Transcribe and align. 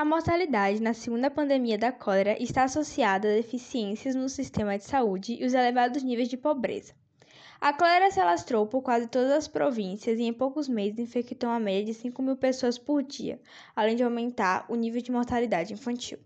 A 0.00 0.04
mortalidade 0.06 0.80
na 0.80 0.94
segunda 0.94 1.30
pandemia 1.30 1.76
da 1.76 1.92
cólera 1.92 2.42
está 2.42 2.64
associada 2.64 3.28
a 3.28 3.34
deficiências 3.34 4.14
no 4.14 4.30
sistema 4.30 4.78
de 4.78 4.84
saúde 4.84 5.36
e 5.38 5.44
os 5.44 5.52
elevados 5.52 6.02
níveis 6.02 6.26
de 6.26 6.38
pobreza. 6.38 6.94
A 7.60 7.70
cólera 7.74 8.10
se 8.10 8.18
alastrou 8.18 8.66
por 8.66 8.80
quase 8.80 9.06
todas 9.08 9.30
as 9.30 9.46
províncias 9.46 10.18
e 10.18 10.22
em 10.22 10.32
poucos 10.32 10.70
meses 10.70 10.98
infectou 10.98 11.50
uma 11.50 11.60
média 11.60 11.84
de 11.84 11.92
5 11.92 12.22
mil 12.22 12.34
pessoas 12.34 12.78
por 12.78 13.02
dia, 13.02 13.38
além 13.76 13.94
de 13.94 14.02
aumentar 14.02 14.64
o 14.70 14.74
nível 14.74 15.02
de 15.02 15.12
mortalidade 15.12 15.74
infantil. 15.74 16.18